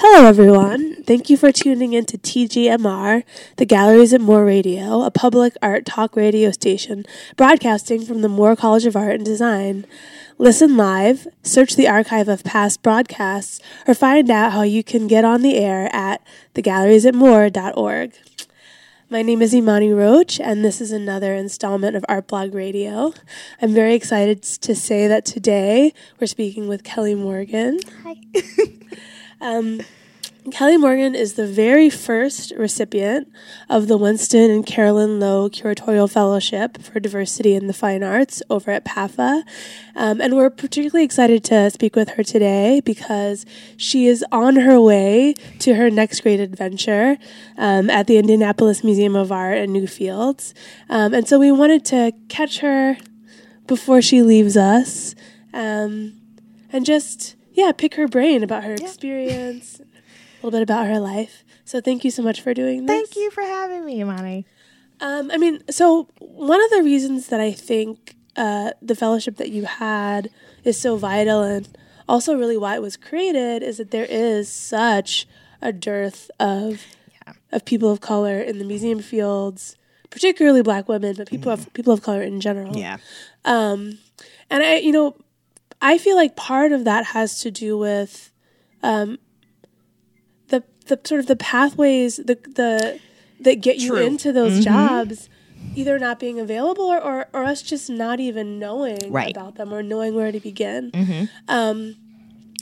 [0.00, 1.02] Hello, everyone.
[1.02, 3.24] Thank you for tuning in to TGMR,
[3.56, 7.04] the Galleries at Moore Radio, a public art talk radio station
[7.36, 9.84] broadcasting from the Moore College of Art and Design.
[10.38, 15.24] Listen live, search the archive of past broadcasts, or find out how you can get
[15.24, 16.22] on the air at
[16.54, 18.12] thegalleriesatmoore.org.
[19.10, 23.14] My name is Imani Roach, and this is another installment of Art Blog Radio.
[23.60, 27.80] I'm very excited to say that today we're speaking with Kelly Morgan.
[28.04, 28.14] Hi.
[29.40, 29.80] Um,
[30.50, 33.28] Kelly Morgan is the very first recipient
[33.68, 38.70] of the Winston and Carolyn Lowe Curatorial Fellowship for Diversity in the Fine Arts over
[38.70, 39.42] at PAFA.
[39.94, 43.44] Um, and we're particularly excited to speak with her today because
[43.76, 47.18] she is on her way to her next great adventure
[47.58, 50.54] um, at the Indianapolis Museum of Art in Newfields.
[50.88, 52.96] Um, and so we wanted to catch her
[53.66, 55.14] before she leaves us
[55.52, 56.14] um,
[56.72, 59.80] and just, yeah, pick her brain about her experience
[60.42, 61.44] a little bit about her life.
[61.64, 62.96] So thank you so much for doing this.
[62.96, 64.46] Thank you for having me, Imani.
[65.00, 69.50] Um, I mean, so one of the reasons that I think uh, the fellowship that
[69.50, 70.30] you had
[70.64, 71.68] is so vital and
[72.08, 75.26] also really why it was created is that there is such
[75.60, 76.82] a dearth of
[77.26, 77.32] Yeah.
[77.52, 79.76] of people of color in the museum fields,
[80.10, 82.76] particularly black women, but people of people of color in general.
[82.76, 82.96] Yeah.
[83.44, 83.98] Um,
[84.50, 85.16] and I, you know,
[85.80, 88.32] I feel like part of that has to do with
[88.82, 89.18] um,
[90.48, 92.98] the the sort of the pathways the the
[93.40, 95.28] that get you into those jobs
[95.76, 99.30] either not being available or, or, or us just not even knowing Right.
[99.36, 100.90] about them or knowing where to begin.
[101.46, 101.94] Um,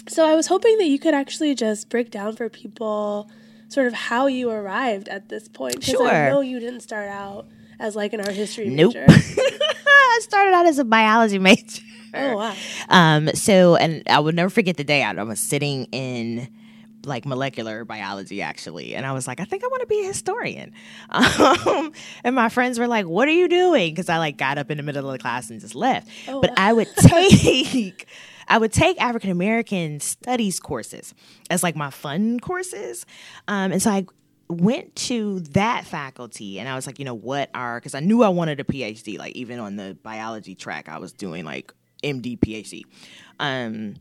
[0.07, 3.31] so I was hoping that you could actually just break down for people
[3.69, 5.81] sort of how you arrived at this point.
[5.81, 7.47] Because I know you didn't start out
[7.81, 8.95] as like an art history Nope.
[8.95, 9.07] major.
[9.09, 11.83] I started out as a biology major.
[12.17, 12.55] Oh wow.
[12.89, 16.49] Um, so, and I will never forget the day I was sitting in
[17.05, 20.07] like molecular biology actually and i was like i think i want to be a
[20.07, 20.73] historian.
[21.11, 21.93] Um,
[22.25, 23.93] and my friends were like what are you doing?
[23.93, 26.09] Because i like got up in the middle of the class and just left.
[26.27, 26.57] Oh, but wow.
[26.59, 28.09] i would take
[28.49, 31.15] i would take african american studies courses
[31.49, 33.07] as like my fun courses.
[33.47, 34.07] Um, and so i
[34.49, 38.23] went to that faculty and I was like, you know, what are because I knew
[38.23, 42.85] I wanted a PhD, like even on the biology track, I was doing like MD.
[43.39, 43.97] Um,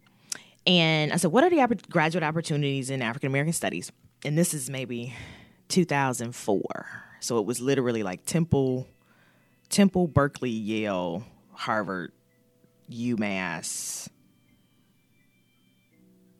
[0.67, 3.91] and I said, what are the graduate opportunities in African American studies?
[4.23, 5.13] And this is maybe
[5.69, 6.61] 2004.
[7.19, 8.87] So it was literally like Temple,
[9.69, 11.23] Temple, Berkeley, Yale,
[11.53, 12.11] Harvard,
[12.89, 14.07] UMass,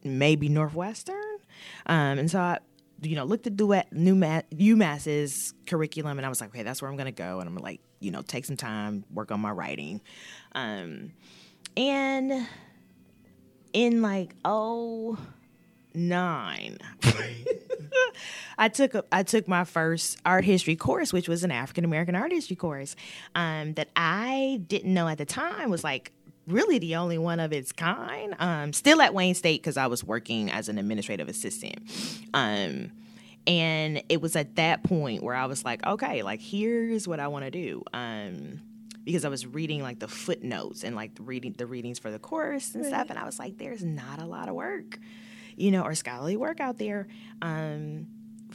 [0.04, 1.16] maybe Northwestern.
[1.86, 2.60] Um, and so I,
[3.02, 6.82] you know, looked at Duet, new Ma- UMass's curriculum, and I was like, okay, that's
[6.82, 9.52] where I'm gonna go, and I'm like, you know, take some time, work on my
[9.52, 10.02] writing,
[10.54, 11.12] um,
[11.78, 12.48] and
[13.74, 15.18] in like oh
[15.94, 16.78] nine.
[18.58, 22.16] I took a, I took my first art history course, which was an African American
[22.16, 22.96] art history course,
[23.34, 26.12] um, that I didn't know at the time was like
[26.48, 28.36] really the only one of its kind.
[28.40, 31.80] Um, still at Wayne State because I was working as an administrative assistant.
[32.34, 32.92] Um,
[33.48, 37.28] and it was at that point where I was like, okay, like here's what I
[37.28, 37.84] want to do.
[37.94, 38.62] Um,
[39.06, 42.20] because I was reading like the footnotes and like the reading the readings for the
[42.20, 45.00] course and stuff, and I was like, there's not a lot of work,
[45.56, 47.08] you know, or scholarly work out there.
[47.42, 48.08] Um,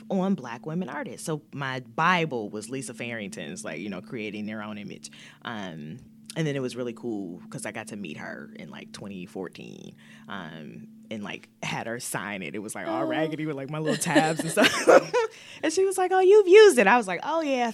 [0.08, 1.26] on black women artists.
[1.26, 5.10] So my Bible was Lisa Farrington's, like, you know, creating their own image.
[5.42, 5.98] Um,
[6.36, 9.94] and then it was really cool because I got to meet her in like 2014
[10.28, 12.54] um, and like had her sign it.
[12.54, 14.88] It was like all raggedy with like my little tabs and stuff.
[15.62, 16.86] and she was like, Oh, you've used it.
[16.86, 17.72] I was like, Oh, yeah.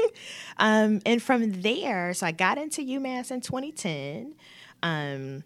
[0.56, 4.34] um, and from there, so I got into UMass in 2010.
[4.82, 5.44] Um,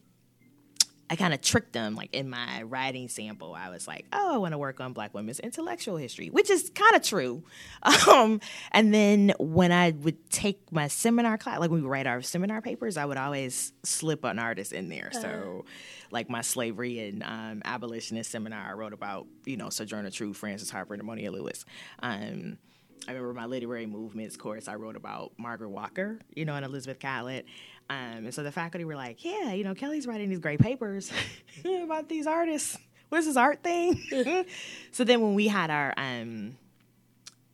[1.15, 3.55] I kind of tricked them, like in my writing sample.
[3.55, 6.73] I was like, "Oh, I want to work on Black women's intellectual history," which is
[6.75, 7.45] kind of true.
[8.09, 8.41] Um,
[8.73, 12.61] and then when I would take my seminar class, like when we write our seminar
[12.61, 15.11] papers, I would always slip an artist in there.
[15.13, 15.65] So,
[16.11, 20.71] like my slavery and um, abolitionist seminar, I wrote about you know Sojourner Truth, Frances
[20.71, 21.65] Harper, and Edmonia Lewis.
[22.03, 22.59] Um,
[23.07, 24.67] I remember my literary movements course.
[24.67, 27.47] I wrote about Margaret Walker, you know, and Elizabeth Catlett.
[27.91, 31.13] Um, and so the faculty were like, "Yeah, you know, Kelly's writing these great papers
[31.65, 32.79] about these artists.
[33.11, 34.47] What is this art thing?"
[34.93, 36.57] so then when we had our, um,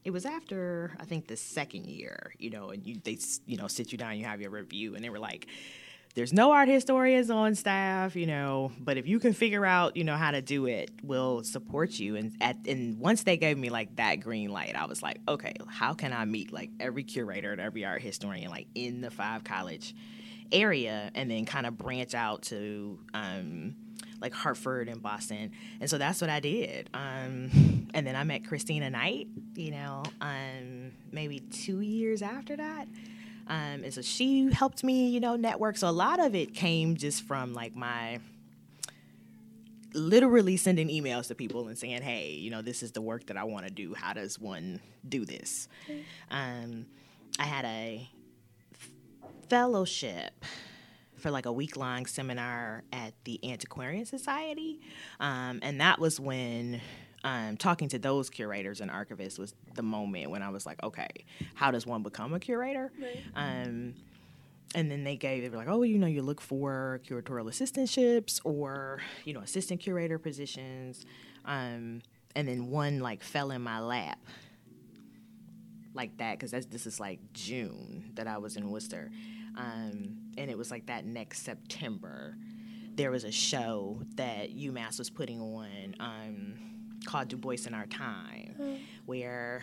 [0.05, 3.67] it was after I think the second year, you know, and you they you know
[3.67, 5.47] sit you down, you have your review, and they were like.
[6.17, 10.03] There's no art historians on staff, you know, but if you can figure out, you
[10.03, 12.17] know, how to do it, we'll support you.
[12.17, 15.55] And at and once they gave me like that green light, I was like, okay,
[15.69, 19.45] how can I meet like every curator and every art historian like in the five
[19.45, 19.95] college
[20.53, 23.77] area and then kind of branch out to um,
[24.21, 25.53] like Hartford and Boston.
[25.81, 26.91] And so that's what I did.
[26.95, 32.87] Um, and then I met Christina Knight, you know, um, maybe two years after that.
[33.47, 35.77] Um, and so she helped me, you know, network.
[35.77, 38.21] So a lot of it came just from like my
[39.93, 43.37] literally sending emails to people and saying, hey, you know, this is the work that
[43.37, 43.93] I want to do.
[43.95, 45.69] How does one do this?
[46.31, 46.87] Um,
[47.41, 48.09] I had a
[49.51, 50.45] fellowship
[51.17, 54.81] for like a week long seminar at the Antiquarian Society.
[55.19, 56.81] Um, and that was when
[57.25, 61.09] um, talking to those curators and archivists was the moment when I was like, okay,
[61.55, 62.93] how does one become a curator?
[62.99, 63.23] Right.
[63.35, 63.95] Um,
[64.75, 68.41] and then they gave they were like, oh, you know, you look for curatorial assistantships
[68.45, 71.05] or you know, assistant curator positions.
[71.45, 72.03] Um,
[72.37, 74.21] and then one like fell in my lap
[75.95, 79.11] like that because this is like June that I was in Worcester,
[79.61, 82.37] um, and it was like that next September.
[82.95, 86.55] There was a show that UMass was putting on um,
[87.05, 88.55] called Du Bois in Our Time,
[89.07, 89.63] where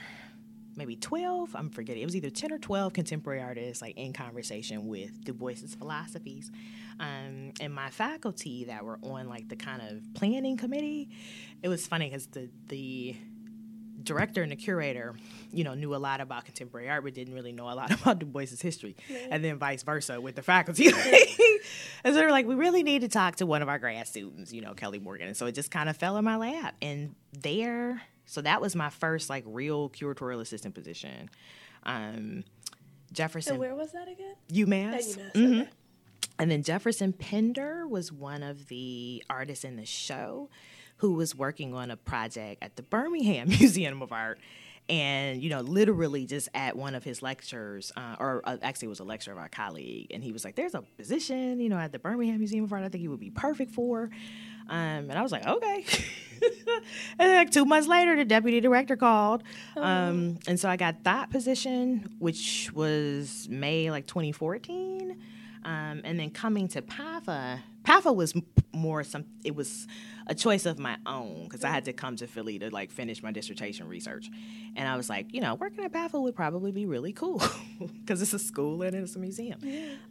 [0.75, 4.87] maybe 12 i'm forgetting it was either 10 or 12 contemporary artists like in conversation
[4.87, 6.51] with du bois's philosophies
[6.99, 11.09] um, and my faculty that were on like the kind of planning committee
[11.63, 13.15] it was funny because the the
[14.07, 15.15] director and the curator,
[15.51, 18.19] you know, knew a lot about contemporary art, but didn't really know a lot about
[18.19, 18.95] Du Bois's history,
[19.29, 20.87] and then vice versa with the faculty.
[22.03, 24.07] and so they were like, we really need to talk to one of our grad
[24.07, 25.27] students, you know, Kelly Morgan.
[25.27, 28.75] And so it just kind of fell in my lap, and there, so that was
[28.75, 31.29] my first like real curatorial assistant position.
[31.83, 32.43] Um,
[33.13, 33.53] Jefferson.
[33.53, 34.35] And where was that again?
[34.51, 34.93] UMass.
[34.93, 35.31] At UMass.
[35.33, 35.61] Mhm.
[35.61, 35.69] Okay.
[36.39, 40.49] And then Jefferson Pinder was one of the artists in the show
[40.97, 44.39] who was working on a project at the Birmingham Museum of Art.
[44.89, 48.89] And, you know, literally just at one of his lectures, uh, or uh, actually it
[48.89, 51.77] was a lecture of our colleague, and he was like, There's a position, you know,
[51.77, 54.09] at the Birmingham Museum of Art I think he would be perfect for.
[54.69, 55.85] Um, and I was like, Okay.
[57.19, 59.43] and then, like two months later, the deputy director called.
[59.75, 65.21] Um, and so I got that position, which was May like 2014.
[65.65, 68.33] Um, and then coming to PAFA, PAFA was
[68.77, 69.25] more some.
[69.43, 69.87] It was
[70.27, 73.21] a choice of my own because I had to come to Philly to like finish
[73.23, 74.29] my dissertation research,
[74.75, 77.41] and I was like, you know, working at PAFA would probably be really cool
[78.01, 79.59] because it's a school and it's a museum.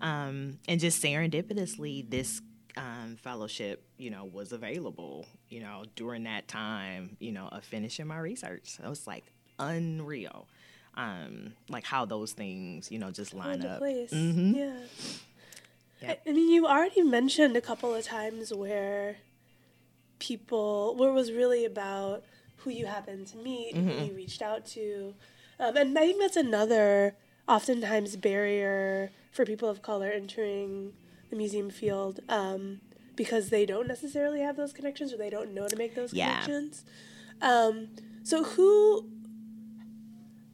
[0.00, 2.40] Um, and just serendipitously, this
[2.76, 8.06] um, fellowship, you know, was available, you know, during that time, you know, of finishing
[8.06, 8.62] my research.
[8.76, 9.24] So it was like
[9.58, 10.46] unreal,
[10.94, 13.78] um, like how those things, you know, just line up.
[13.78, 14.12] place.
[14.12, 14.54] Mhm.
[16.02, 16.12] Yeah.
[16.12, 19.16] I, I mean, you already mentioned a couple of times where
[20.18, 22.24] people, where it was really about
[22.58, 23.88] who you happened to meet, Mm-hmm.
[23.88, 25.14] who you reached out to.
[25.58, 27.14] Um, and I think that's another,
[27.48, 30.92] oftentimes, barrier for people of color entering
[31.30, 32.80] the museum field um,
[33.14, 36.32] because they don't necessarily have those connections or they don't know to make those Yeah.
[36.42, 36.84] connections.
[37.40, 37.88] Um,
[38.22, 39.06] so, who.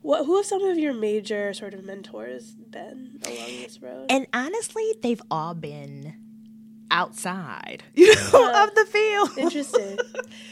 [0.03, 4.07] What, who have some of your major sort of mentors been along this road?
[4.11, 6.15] And honestly, they've all been
[6.91, 8.65] outside you know, Yeah.
[8.65, 9.31] of the field.
[9.39, 9.99] Interesting.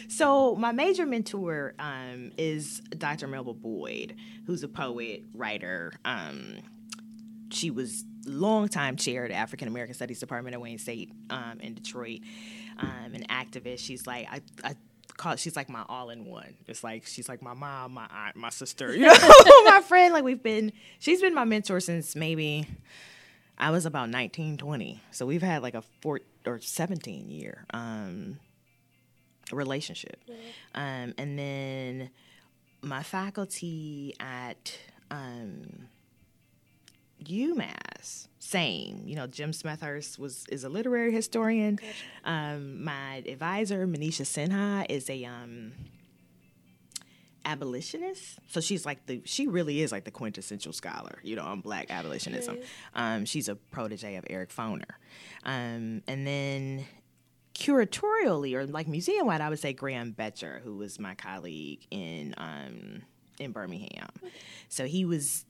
[0.09, 3.27] so my major mentor um, is Dr.
[3.29, 4.15] Melba Boyd,
[4.47, 5.93] who's a poet, writer.
[6.05, 6.59] Um,
[7.51, 11.75] she was longtime chair of the African American Studies Department at Wayne State um, in
[11.75, 12.21] Detroit,
[12.79, 13.81] um, an activist.
[13.81, 14.41] She's like I.
[14.65, 14.75] I
[15.21, 16.55] call she's like my all in one.
[16.67, 19.13] It's like she's like my mom, my aunt, my sister, you know,
[19.65, 20.15] my friend.
[20.15, 22.67] Like we've been she's been my mentor since maybe
[23.59, 25.01] I was about 19, 20.
[25.11, 28.39] So we've had like a four or 17 year um,
[29.53, 30.19] relationship.
[30.75, 32.11] Um, and then
[32.83, 34.79] my faculty at
[35.11, 35.89] um,
[37.25, 39.03] UMass, same.
[39.07, 41.79] You know, Jim Smethurst was is a literary historian.
[42.25, 45.73] Um, my advisor, Manisha Sinha, is a um,
[47.45, 48.39] abolitionist.
[48.49, 51.91] So she's like the she really is like the quintessential scholar, you know, on black
[51.91, 52.59] abolitionism.
[52.95, 54.85] Um, she's a protege of Eric Foner.
[55.45, 56.87] Um, and then
[57.55, 62.35] curatorially or like museum wide, I would say Graham Boettcher, who was my colleague in
[62.37, 63.03] um,
[63.39, 64.11] in Birmingham.
[64.69, 65.45] So he was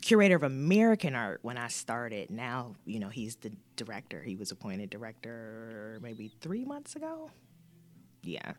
[0.00, 2.30] curator of American art when I started.
[2.30, 4.22] Now, you know, he's the director.
[4.22, 7.30] He was appointed director maybe three months ago.
[8.22, 8.52] Yeah.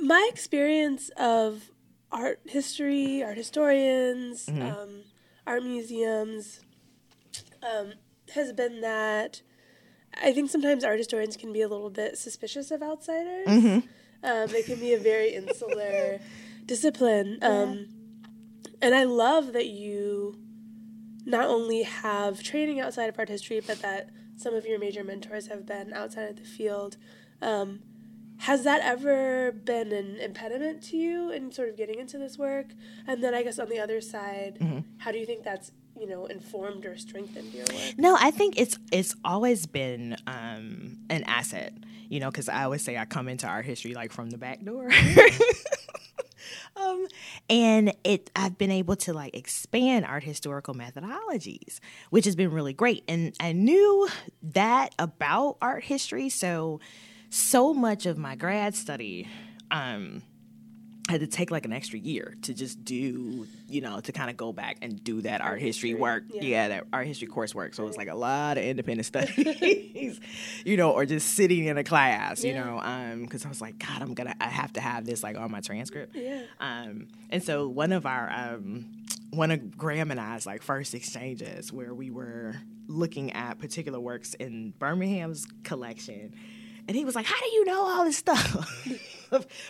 [0.00, 1.70] My experience of
[2.12, 4.62] art history, art historians, Mm-hmm.
[4.62, 4.90] um,
[5.46, 6.60] art museums
[7.62, 7.94] um,
[8.34, 9.42] has been that
[10.22, 13.46] I think sometimes art historians can be a little bit suspicious of outsiders.
[13.46, 13.78] Mm-hmm.
[14.24, 16.18] Um, it can be a very insular
[16.66, 17.38] discipline.
[17.42, 17.86] Um,
[18.80, 20.38] and I love that you
[21.24, 25.48] not only have training outside of art history, but that some of your major mentors
[25.48, 26.96] have been outside of the field.
[27.42, 27.80] Um,
[28.38, 32.68] has that ever been an impediment to you in sort of getting into this work?
[33.06, 34.80] And then I guess on the other side, mm-hmm.
[34.98, 37.98] how do you think that's you know informed or strengthened your work?
[37.98, 41.72] No, I think it's it's always been um, an asset.
[42.08, 44.64] You know, because I always say I come into art history like from the back
[44.64, 44.88] door.
[46.80, 47.06] um,
[47.48, 51.80] and it I've been able to like expand art historical methodologies,
[52.10, 53.04] which has been really great.
[53.08, 54.08] And I knew
[54.42, 56.80] that about art history, so
[57.30, 59.28] so much of my grad study
[59.70, 60.22] um,
[61.08, 64.36] had to take like an extra year to just do, you know, to kind of
[64.36, 66.24] go back and do that art, art history, history, work.
[66.28, 66.42] Yeah.
[66.42, 66.68] yeah.
[66.68, 67.74] that art history coursework.
[67.74, 70.20] So it was like a lot of independent studies,
[70.64, 72.50] you know, or just sitting in a class, yeah.
[72.50, 75.22] you know, because um, I was like, God, I'm gonna, I have to have this
[75.22, 76.14] like on my transcript.
[76.14, 76.42] Yeah.
[76.60, 78.86] Um, and so one of our, um,
[79.30, 84.34] one of Graham and I's like first exchanges where we were looking at particular works
[84.34, 86.34] in Birmingham's collection
[86.86, 88.86] and he was like, How do you know all this stuff?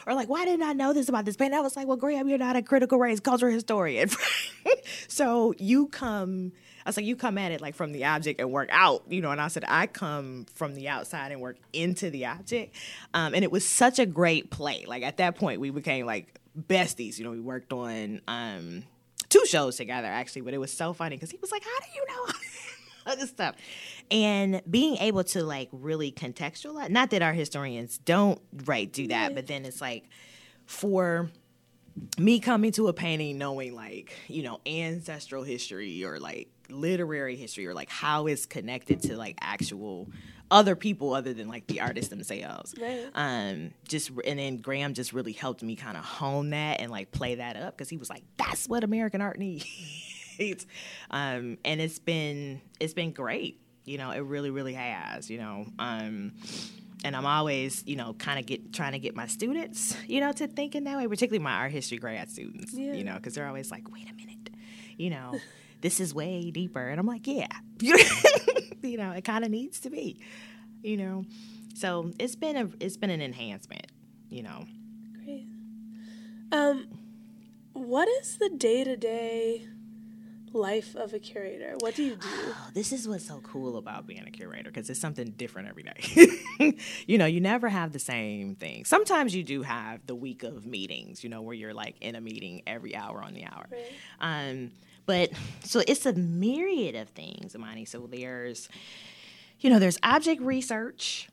[0.06, 1.54] or like, why didn't I know this about this band?
[1.54, 4.10] I was like, Well, Graham, you're not a critical race cultural historian.
[5.08, 6.52] so you come
[6.88, 9.20] I was like, you come at it like from the object and work out, you
[9.20, 9.30] know.
[9.30, 12.74] And I said, I come from the outside and work into the object.
[13.12, 14.86] Um, and it was such a great play.
[14.86, 17.18] Like at that point, we became like besties.
[17.18, 18.84] You know, we worked on um,
[19.28, 21.86] two shows together actually, but it was so funny because he was like, "How do
[21.94, 22.32] you know?"
[23.08, 23.56] other stuff.
[24.10, 29.34] And being able to like really contextualize, not that our historians don't right do that,
[29.34, 30.04] but then it's like
[30.66, 31.30] for
[32.18, 37.66] me coming to a painting knowing like, you know, ancestral history or like literary history
[37.66, 40.08] or like how it's connected to like actual
[40.50, 42.74] other people other than like the artists themselves.
[42.80, 43.06] Right.
[43.14, 47.10] Um, just and then Graham just really helped me kind of hone that and like
[47.10, 49.66] play that up because he was like, "That's what American art needs."
[51.10, 53.60] um, and it's been it's been great.
[53.84, 55.30] You know, it really really has.
[55.30, 55.66] You know.
[55.78, 56.32] Um,
[57.04, 60.32] and I'm always, you know, kind of get trying to get my students, you know,
[60.32, 62.92] to think in that way, particularly my art history grad students, yeah.
[62.92, 64.50] you know, because they're always like, wait a minute,
[64.96, 65.38] you know,
[65.80, 67.46] this is way deeper, and I'm like, yeah,
[67.80, 70.20] you know, it kind of needs to be,
[70.82, 71.24] you know,
[71.74, 73.86] so it's been a it's been an enhancement,
[74.28, 74.64] you know.
[75.24, 75.46] Great.
[76.50, 76.88] Um,
[77.72, 79.68] what is the day to day
[80.58, 81.74] life of a curator?
[81.78, 82.26] What do you do?
[82.26, 85.84] Oh, this is what's so cool about being a curator because it's something different every
[85.84, 86.76] day.
[87.06, 88.84] you know, you never have the same thing.
[88.84, 92.20] Sometimes you do have the week of meetings, you know, where you're like in a
[92.20, 93.66] meeting every hour on the hour.
[93.70, 93.92] Right.
[94.20, 94.72] Um,
[95.06, 95.30] but
[95.64, 97.86] so it's a myriad of things, Imani.
[97.86, 98.68] So there's,
[99.60, 101.28] you know, there's object research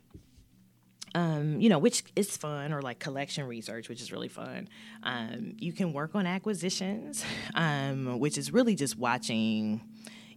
[1.15, 4.67] um, you know, which is fun, or like collection research, which is really fun.
[5.01, 7.23] Um, you can work on acquisitions,
[7.55, 9.81] um, which is really just watching.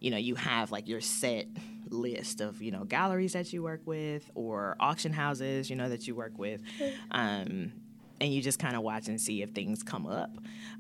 [0.01, 1.47] You know, you have like your set
[1.91, 6.07] list of you know galleries that you work with or auction houses, you know, that
[6.07, 6.63] you work with.
[7.11, 7.73] Um,
[8.21, 10.31] and you just kind of watch and see if things come up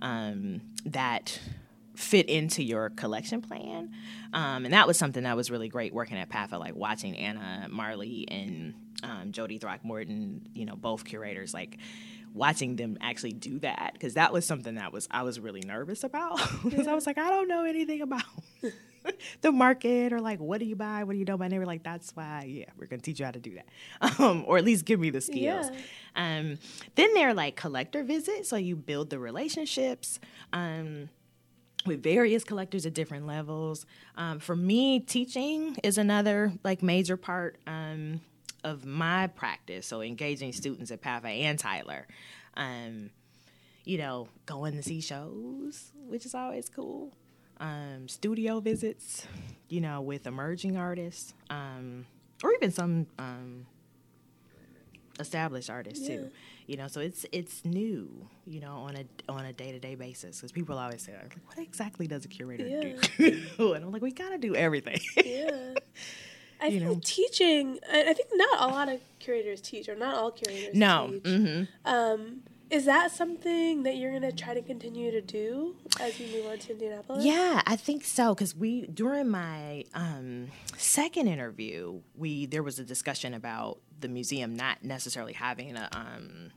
[0.01, 1.39] um, that
[1.99, 3.91] fit into your collection plan.
[4.33, 7.67] Um, and that was something that was really great working at PAFA, like watching Anna
[7.69, 11.77] Marley and um, Jody Throckmorton, you know, both curators, like
[12.33, 13.91] watching them actually do that.
[13.95, 16.41] Because that was something that was I was really nervous about.
[16.63, 18.23] Because I was like I don't know anything about
[19.41, 21.03] the market or like what do you buy?
[21.03, 21.47] What do you don't buy?
[21.47, 23.67] And they were like that's why yeah we're gonna teach you how to do that.
[24.21, 25.69] Um, or at least give me the skills.
[25.73, 25.79] Yeah.
[26.15, 26.59] um,
[26.95, 30.21] then there are like collector visits so you build the relationships.
[30.53, 31.09] Um,
[31.87, 33.87] with various collectors at different levels.
[34.17, 38.21] Um, for me, teaching is another like major part um,
[38.65, 39.87] of my practice.
[39.87, 42.07] So engaging students at PAFA and Tyler.
[42.55, 43.11] Um,
[43.85, 47.13] you know, going to see shows, which is always cool.
[47.61, 49.27] Um, studio visits,
[49.69, 52.07] you know, with emerging artists, um,
[52.45, 53.67] or even some um,
[55.19, 56.17] established artists yeah.
[56.17, 56.31] too
[56.69, 60.53] you know so it's it's new you know on a on a day-to-day basis because
[60.53, 62.93] people always say like what exactly does a curator yeah.
[63.19, 65.75] do and i'm like we gotta do everything yeah
[66.61, 67.01] I you think know?
[67.05, 67.79] teaching.
[67.89, 70.75] I think not a lot of curators teach, or not all curators.
[70.75, 71.11] No.
[71.13, 71.23] Teach.
[71.23, 71.89] Mm-hmm.
[71.89, 76.27] Um, is that something that you're going to try to continue to do as you
[76.37, 77.25] move on to Indianapolis?
[77.25, 78.35] Yeah, I think so.
[78.35, 84.57] Because we during my um, second interview, we there was a discussion about the museum
[84.57, 86.51] not necessarily having a um,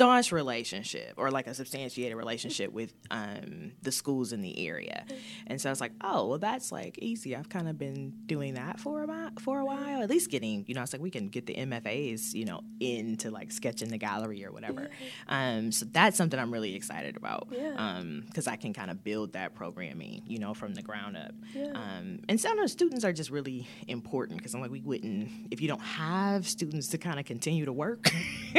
[0.00, 5.04] staunch relationship or like a substantiated relationship with um, the schools in the area.
[5.46, 7.36] And so I was like, oh, well, that's like easy.
[7.36, 10.64] I've kind of been doing that for about while, for a while, at least getting,
[10.66, 13.98] you know, it's like we can get the MFAs, you know, into like sketching the
[13.98, 14.88] gallery or whatever.
[15.28, 17.48] Um, so that's something I'm really excited about.
[17.50, 17.74] Yeah.
[17.76, 21.34] Um, because I can kind of build that programming, you know, from the ground up.
[21.54, 21.72] Yeah.
[21.74, 25.28] Um, and some of the students are just really important because I'm like, we wouldn't,
[25.50, 28.10] if you don't have students to kind of continue to work,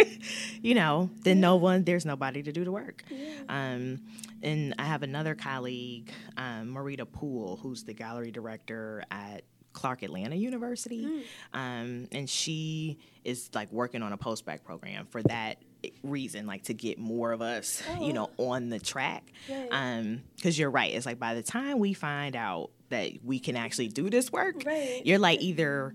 [0.61, 3.03] you know, then no one, there's nobody to do the work.
[3.47, 4.01] Um,
[4.41, 10.35] and I have another colleague, um, Maurita Poole, who's the gallery director at Clark Atlanta
[10.35, 11.23] University.
[11.53, 15.59] Um, and she is like working on a post-bac program for that
[16.03, 19.23] reason, like to get more of us, you know, on the track.
[19.49, 19.69] Right.
[19.71, 20.93] Um, because you're right.
[20.93, 24.63] It's like by the time we find out that we can actually do this work,
[24.65, 25.01] Right.
[25.05, 25.93] you're like either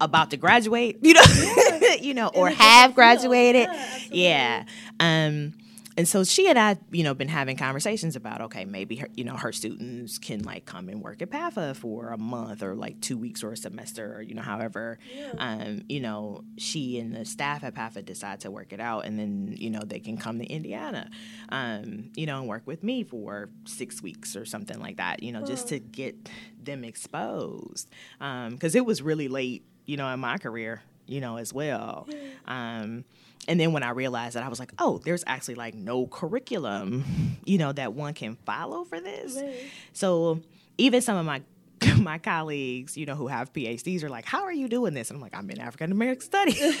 [0.00, 1.22] about to graduate, you know,
[2.00, 3.68] you know, or have graduated.
[3.70, 3.98] Yeah.
[4.10, 4.64] Yeah.
[5.00, 5.54] Um,
[5.96, 9.24] and so she and I, you know, been having conversations about okay, maybe her, you
[9.24, 13.00] know, her students can like come and work at PAFA for a month or like
[13.00, 14.98] two weeks or a semester or you know, however,
[15.38, 19.18] um, you know, she and the staff at PAFA decide to work it out, and
[19.18, 21.08] then you know they can come to Indiana,
[21.50, 25.30] um, you know, and work with me for six weeks or something like that, you
[25.30, 26.28] know, just to get
[26.60, 31.52] them exposed, because it was really late, you know, in my career, you know, as
[31.52, 32.08] well.
[32.46, 33.04] Um,
[33.48, 37.04] and then when I realized that, I was like, oh, there's actually like no curriculum,
[37.46, 39.36] you know, that one can follow for this.
[39.36, 39.64] Right.
[39.94, 40.40] So
[40.76, 41.40] even some of my
[41.98, 45.10] my colleagues, you know, who have PhDs are like, how are you doing this?
[45.10, 46.58] And I'm like, I'm in African American studies.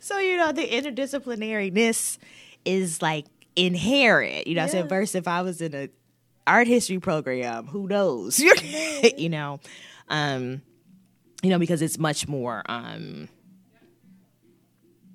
[0.00, 2.18] so, you know, the interdisciplinariness
[2.64, 4.86] is like inherent, you know, so Yeah.
[4.86, 5.88] versus if I was in a
[6.46, 8.38] art history program, who knows?
[9.16, 9.60] you know.
[10.08, 10.62] Um,
[11.42, 13.28] you know, because it's much more um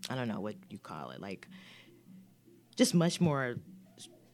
[0.09, 1.47] I don't know what you call it, like
[2.75, 3.55] just much more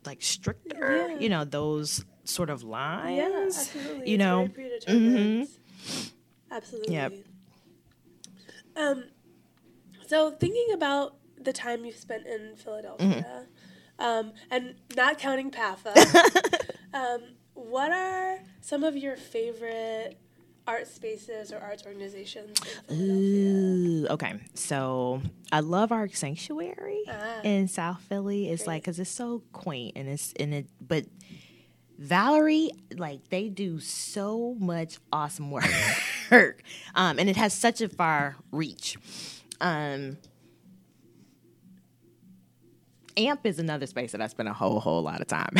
[0.06, 1.20] like stricter, Yeah.
[1.20, 3.18] you know, those sort of lines.
[3.18, 4.10] Yeah, absolutely.
[4.10, 4.48] You It's know.
[4.54, 5.48] predetermined.
[6.52, 6.94] Absolutely.
[6.94, 7.14] Yep.
[8.76, 9.04] Um,
[10.08, 13.48] so thinking about the time you've spent in Philadelphia,
[14.00, 14.04] Mm-hmm.
[14.04, 15.94] um, and not counting PAFA,
[16.94, 17.22] um,
[17.54, 20.20] what are some of your favorite
[20.68, 22.58] art spaces or arts organizations
[22.90, 24.36] in Ooh, okay.
[24.54, 27.42] So I love Art Sanctuary Ah.
[27.44, 28.50] in South Philly.
[28.50, 31.06] It's like because it's so quaint and it's and it, but
[32.00, 35.52] Valerie, like they do so much awesome
[36.32, 36.64] work,
[36.96, 38.98] um, and it has such a far reach.
[39.62, 40.18] Um,
[43.18, 45.56] AMP is another space that I spend a whole whole lot of time.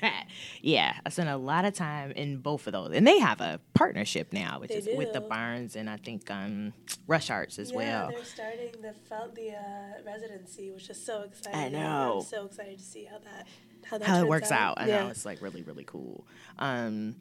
[0.62, 3.60] yeah, I spend a lot of time in both of those, and they have a
[3.74, 5.20] partnership now, which They is with the.
[5.24, 6.72] Barnes and I think um,
[7.06, 8.10] Rush Arts as yeah, well.
[8.10, 11.58] they're starting the fel- the uh, residency, which is so exciting.
[11.58, 12.18] I know.
[12.18, 13.46] I'm so excited to see how that
[13.86, 15.04] how that How it works out, I yeah.
[15.04, 16.26] know it's like really really cool.
[16.58, 17.16] Um,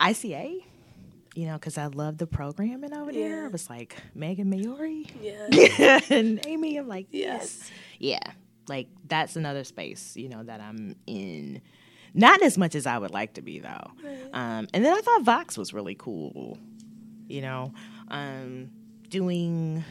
[0.00, 0.64] ICA,
[1.40, 3.40] you know, because I love the programming over there.
[3.40, 3.46] Yeah.
[3.46, 5.06] It was like Megan Maori.
[5.22, 6.00] Yeah.
[6.10, 7.58] and Amy, I'm like, Yes.
[7.58, 7.70] yes.
[7.98, 8.32] Yeah.
[8.68, 11.62] Like that's another space, you know, that I'm in.
[12.12, 13.90] Not as much as I would like to be though.
[14.34, 16.58] Um, and then I thought Vox was really cool.
[17.26, 17.72] You know,
[18.08, 18.70] um,
[19.08, 19.82] doing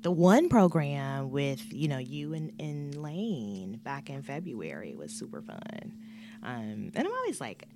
[0.00, 5.42] the one program with, you know, you and, and Lane back in February was super
[5.42, 5.92] fun.
[6.42, 7.68] Um, and I'm always like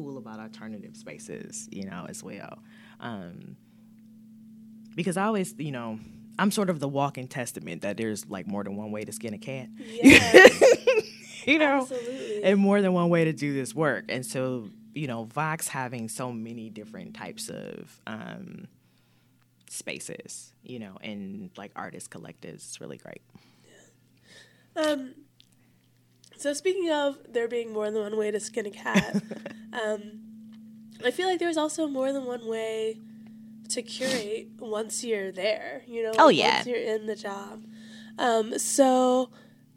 [0.00, 2.58] cool about alternative spaces, you know, as well.
[3.00, 3.56] Um,
[4.94, 5.98] because I always, you know,
[6.38, 9.34] I'm sort of the walking testament that there's like more than one way to skin
[9.34, 9.68] a cat.
[9.78, 10.48] Yeah.
[11.46, 12.44] you know, Absolutely.
[12.44, 14.06] and more than one way to do this work.
[14.08, 18.68] And so, you know, Vox having so many different types of um,
[19.68, 23.22] spaces, you know, and like artist collectives is really great.
[24.76, 25.14] Um,
[26.40, 29.22] so speaking of there being more than one way to skin a cat,
[29.72, 30.20] um,
[31.04, 32.98] I feel like there's also more than one way
[33.70, 35.82] to curate once you're there.
[35.86, 36.54] You know, Oh, like, yeah.
[36.56, 37.62] once you're in the job.
[38.18, 39.30] Um, so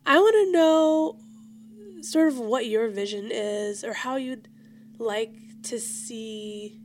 [0.06, 1.17] I want to know
[2.02, 4.47] sort of what your vision is, or how you'd
[4.97, 6.80] like to see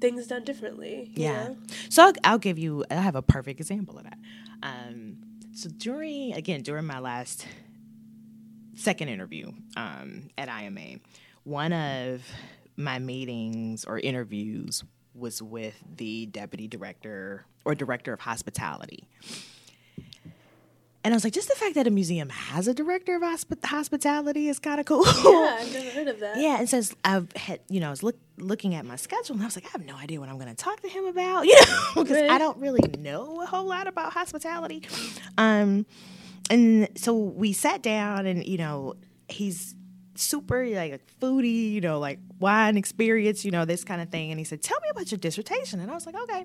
[0.00, 1.10] things done differently.
[1.14, 1.48] Yeah.
[1.48, 1.56] know?
[1.88, 4.18] So I'll, I'll give you, I have a perfect example of that.
[4.62, 5.16] Um,
[5.54, 7.46] so during, again, during my last
[8.74, 10.98] second interview um, at IMA,
[11.44, 12.22] one of
[12.76, 14.82] my meetings or interviews
[15.14, 19.08] was with the deputy director or director of hospitality.
[21.04, 23.62] And I was like, just the fact that a museum has a director of hosp-
[23.64, 25.04] hospitality is kind of cool.
[25.04, 26.38] Yeah, I've never heard of that.
[26.38, 29.42] Yeah, and says I've had, you know, I was look, looking at my schedule, and
[29.42, 31.42] I was like, I have no idea what I'm going to talk to him about,
[31.46, 32.30] you know, because Right.
[32.30, 34.82] I don't really know a whole lot about hospitality.
[35.36, 35.84] Um,
[36.50, 38.94] and so we sat down, and you know,
[39.28, 39.74] he's
[40.16, 44.30] super like foodie, you know, like wine experience, you know, this kind of thing.
[44.30, 46.44] And he said, "Tell me about your dissertation." And I was like, "Okay."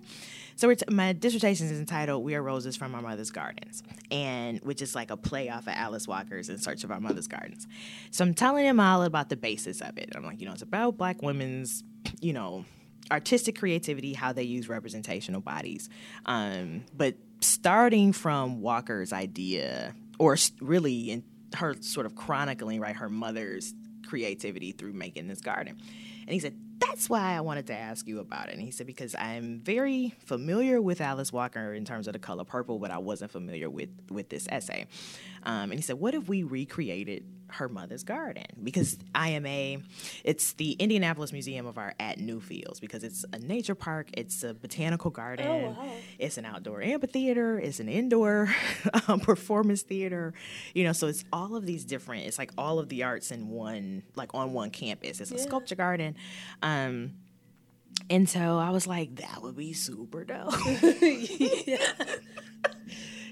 [0.56, 4.82] So t- my dissertation is entitled "We Are Roses from Our Mother's Gardens," and which
[4.82, 7.68] is like a play off of Alice Walker's "In Search of Our Mother's Gardens."
[8.12, 10.12] So I'm telling him all about the basis of it.
[10.16, 11.84] I'm like, you know, it's about Black women's,
[12.22, 12.66] you know,
[13.12, 15.90] artistic creativity, how they use representational bodies,
[16.26, 21.24] um, but starting from Walker's idea, or really in
[21.56, 23.74] her sort of chronicling, right, her mother's
[24.08, 25.78] creativity through making this garden.
[26.22, 28.54] And he said, that's why I wanted to ask you about it.
[28.54, 32.46] And he said, because I'm very familiar with Alice Walker in terms of the color
[32.46, 34.88] purple, but I wasn't familiar with, with this essay.
[35.44, 38.46] Um, and he said, what if we recreated her mother's garden?
[38.64, 39.82] Because IMA,
[40.24, 44.54] it's the Indianapolis Museum of Art at Newfields because it's a nature park, it's a
[44.54, 45.90] botanical garden, Oh, wow.
[46.18, 48.54] it's an outdoor amphitheater, it's an indoor
[49.08, 50.34] um, performance theater,
[50.74, 53.50] you know, so it's all of these different, it's like all of the arts in
[53.50, 55.22] one, like on one campus.
[55.22, 56.16] It's a sculpture garden.
[56.62, 57.14] Um,
[58.10, 60.54] and so I was like, that would be super dope.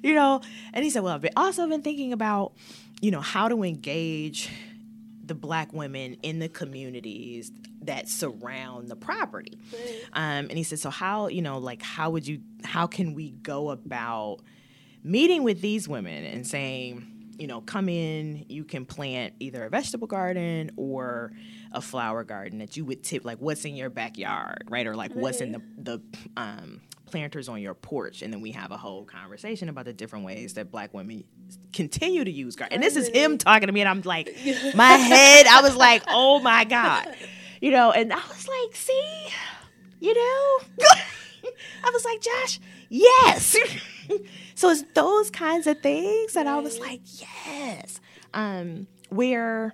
[0.03, 0.41] you know,
[0.73, 2.53] and he said, well, I've been, also been thinking about,
[3.01, 4.49] you know, how to engage
[5.23, 9.57] the black women in the communities that surround the property.
[10.13, 13.31] Um, and he said, so how, you know, like, how would you, how can we
[13.31, 14.37] go about
[15.03, 17.05] meeting with these women and saying,
[17.37, 21.31] you know, come in, you can plant either a vegetable garden or
[21.71, 24.87] a flower garden that you would tip, like what's in your backyard, right?
[24.87, 26.01] Or like what's in the, the
[26.35, 28.21] um, planters on your porch.
[28.21, 31.23] And then we have a whole conversation about the different ways that black women
[31.73, 32.75] continue to use garden.
[32.75, 34.35] And this is him talking to me, and I'm like,
[34.75, 37.15] my head, I was like, oh my God.
[37.59, 39.29] You know, and I was like, see,
[39.99, 40.59] you know,
[41.83, 43.55] I was like, Josh, yes.
[44.55, 47.99] so it's those kinds of things that I was like, yes.
[48.33, 49.73] Um, where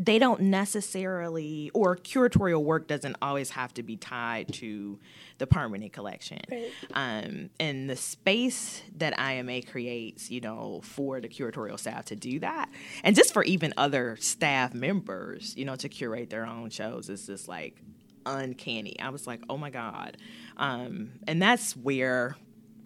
[0.00, 5.00] they don't necessarily, or curatorial work doesn't always have to be tied to
[5.38, 6.38] the permanent collection.
[6.48, 6.70] Right.
[6.94, 12.38] Um, and the space that IMA creates, you know, for the curatorial staff to do
[12.40, 12.70] that,
[13.02, 17.26] and just for even other staff members, you know, to curate their own shows is
[17.26, 17.82] just like
[18.24, 19.00] uncanny.
[19.00, 20.16] I was like, oh my God.
[20.56, 22.36] Um, and that's where,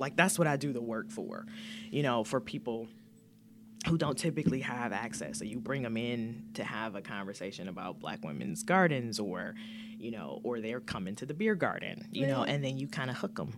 [0.03, 1.47] like, that's what I do the work for,
[1.91, 2.89] you know, for people
[3.89, 5.39] who don't typically have access.
[5.39, 9.55] So you bring them in to have a conversation about Black women's gardens, or
[9.99, 13.11] you know, or they're coming to the beer garden, you know, and then you kind
[13.11, 13.55] of hook them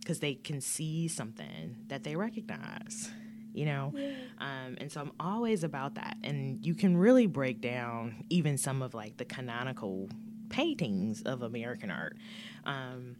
[0.00, 3.10] because they can see something that they recognize.
[3.52, 3.92] You know,
[4.38, 8.82] um, and so I'm always about that, and you can really break down even some
[8.82, 10.08] of like the canonical
[10.50, 12.16] paintings of American art
[12.64, 13.16] um,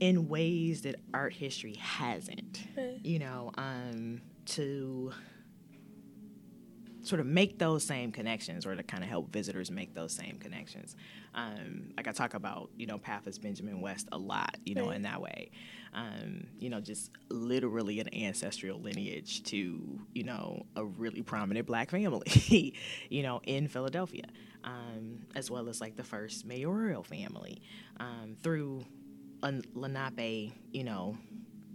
[0.00, 3.00] in ways that art history hasn't Right.
[3.04, 5.12] you know, um, to
[7.02, 10.36] sort of make those same connections or to kind of help visitors make those same
[10.38, 10.94] connections.
[11.34, 14.96] Um, like I talk about, you know, PAFA's Benjamin West a lot, you know, Right.
[14.96, 15.50] in that way.
[15.94, 21.90] Um, you know, just literally an ancestral lineage to, you know, a really prominent black
[21.90, 22.74] family,
[23.08, 24.24] you know, in Philadelphia,
[24.64, 27.62] um, as well as like the first mayoral family
[28.00, 28.84] um, through
[29.42, 31.16] Lenape, you know,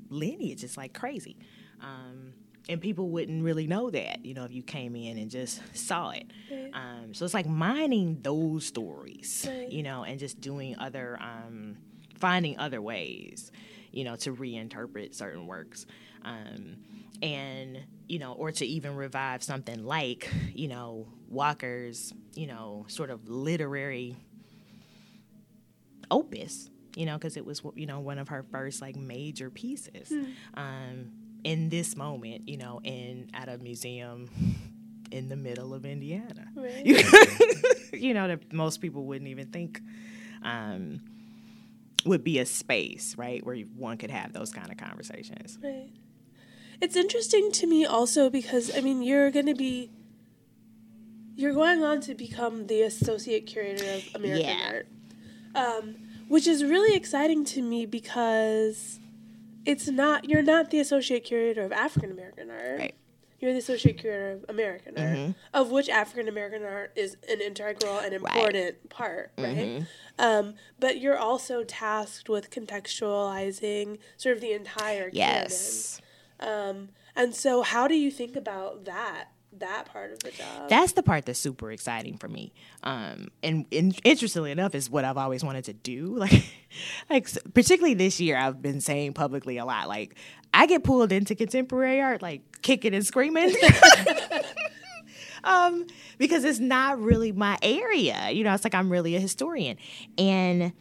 [0.09, 0.63] lineage.
[0.63, 1.37] It's like crazy.
[1.81, 2.33] Um,
[2.69, 6.11] and people wouldn't really know that, you know, if you came in and just saw
[6.11, 6.25] it.
[6.49, 6.71] Right.
[6.73, 9.69] Um, so it's like mining those stories, Right.
[9.69, 11.77] you know, and just doing other, um,
[12.19, 13.51] finding other ways,
[13.91, 15.85] you know, to reinterpret certain works.
[16.23, 16.77] Um,
[17.21, 23.09] and, you know, or to even revive something like, you know, Walker's, you know, sort
[23.09, 24.15] of literary
[26.11, 30.11] opus, you know, because it was, you know, one of her first like major pieces.
[30.55, 31.11] Um,
[31.43, 34.29] in this moment, you know, in at a museum
[35.11, 36.85] in the middle of Indiana, Right.
[36.85, 36.97] you,
[37.99, 39.81] you know, that most people wouldn't even think
[40.41, 41.01] um,
[42.05, 45.57] would be a space, right, where one could have those kind of conversations.
[45.61, 45.89] Right.
[46.81, 49.89] It's interesting to me also because I mean you're going to be
[51.35, 54.67] you're going on to become the associate curator of American Yeah.
[54.71, 54.87] art,
[55.55, 55.95] um,
[56.33, 58.99] which is really exciting to me because
[59.67, 62.79] it's not you're not the associate curator of African American art.
[62.79, 62.95] Right.
[63.39, 65.35] You're the associate curator of American art, Mhm.
[65.53, 69.55] of which African American art is an integral and important part, right?
[69.57, 69.87] Mhm.
[70.17, 76.01] Um, but you're also tasked with contextualizing sort of the entire Yes.
[76.39, 76.69] canon.
[76.79, 79.27] Um, and so, how do you think about that
[79.59, 80.69] that part of the job?
[80.69, 82.53] That's the part that's super exciting for me.
[82.83, 86.19] Um, and, and interestingly enough, is what I've always wanted to do.
[86.23, 86.45] Like,
[87.09, 89.87] like particularly this year, I've been saying publicly a lot.
[89.87, 90.15] Like,
[90.53, 93.53] I get pulled into contemporary art, like kicking and screaming.
[95.43, 95.85] um,
[96.17, 98.31] because it's not really my area.
[98.31, 99.77] You know, it's like I'm really a historian,
[100.17, 100.73] and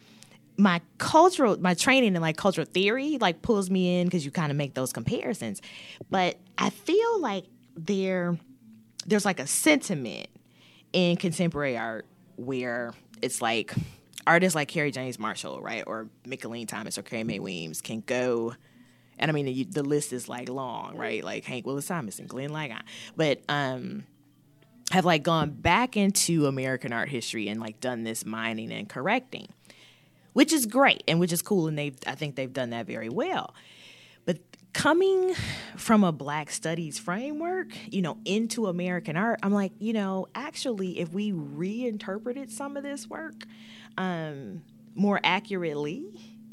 [0.57, 4.51] my cultural, my training in like cultural theory, like pulls me in because you kind
[4.51, 5.61] of make those comparisons.
[6.09, 8.37] But I feel like there,
[9.05, 10.27] there's like a sentiment
[10.91, 13.73] in contemporary art where it's like
[14.25, 18.53] artists like Kerry James Marshall, right, or Mickalene Thomas or Carrie Mae Weems can go
[19.19, 21.23] and I mean the, the list is like long, right?
[21.23, 22.81] Like Hank Willis Thomas and Glenn Ligon,
[23.15, 24.05] but um,
[24.91, 29.47] have like gone back into American art history and like done this mining and correcting,
[30.33, 33.09] which is great and which is cool, and they I think they've done that very
[33.09, 33.53] well.
[34.73, 35.33] Coming
[35.77, 40.99] from a Black Studies framework, you know, into American art, I'm like, you know, actually,
[40.99, 43.45] if we reinterpreted some of this work
[43.97, 44.63] um,
[44.95, 46.07] more accurately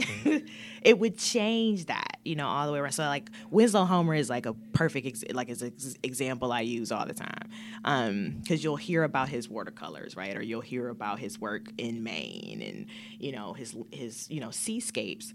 [0.82, 2.92] it would change that, you know, all the way around.
[2.92, 6.60] So like Winslow Homer is like a perfect ex- like is an ex- example I
[6.62, 7.50] use all the time,
[7.82, 12.02] because um, you'll hear about his watercolors, right, or you'll hear about his work in
[12.02, 12.86] Maine and
[13.18, 15.34] you know his his you know seascapes.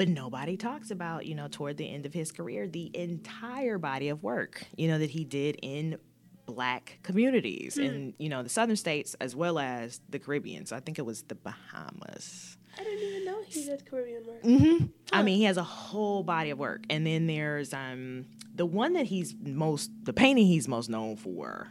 [0.00, 4.08] But nobody talks about, you know, toward the end of his career, the entire body
[4.08, 5.98] of work, you know, that he did in
[6.46, 7.84] black communities mm.
[7.84, 11.06] in you know the southern states as well as the caribbean so i think it
[11.06, 14.42] was the bahamas I didn't even know he did Caribbean work.
[14.44, 14.84] Mm-hmm.
[14.84, 14.86] Huh.
[15.12, 18.92] I mean, he has a whole body of work, and then there's um the one
[18.92, 21.66] that he's most the painting he's most known for,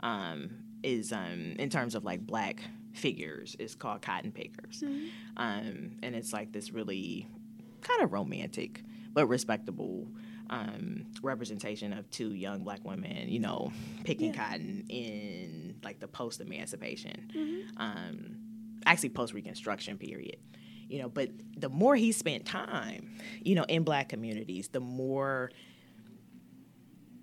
[0.00, 0.50] um
[0.84, 2.62] is um in terms of like black
[2.92, 5.08] figures is called Cotton Pickers, mm-hmm.
[5.36, 7.28] um and it's like this really
[7.82, 10.08] kind of romantic but respectable
[10.50, 13.72] um, representation of two young black women, you know,
[14.04, 14.48] picking yeah.
[14.50, 17.32] cotton in like the post emancipation.
[17.34, 17.82] Mm-hmm.
[17.82, 18.36] Um,
[18.84, 20.36] actually post Reconstruction period.
[20.88, 25.50] You know, but the more he spent time, you know, in black communities, the more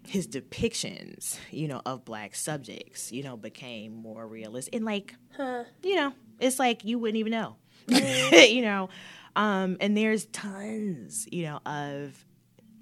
[0.05, 4.75] his depictions, you know, of black subjects, you know, became more realistic.
[4.75, 5.63] And like, huh.
[5.81, 7.55] you know, it's like you wouldn't even know.
[7.87, 8.89] you know.
[9.35, 12.25] Um, and there's tons, you know, of